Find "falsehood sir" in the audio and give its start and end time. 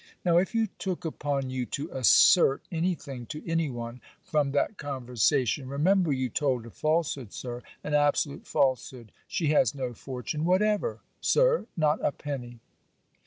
6.71-7.61